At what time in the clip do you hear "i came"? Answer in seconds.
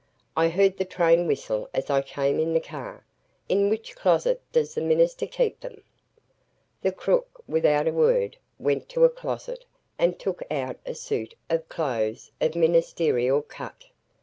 1.91-2.39